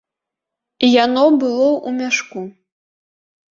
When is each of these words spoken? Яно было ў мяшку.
Яно 1.03 1.23
было 1.45 1.69
ў 1.87 1.89
мяшку. 2.01 2.39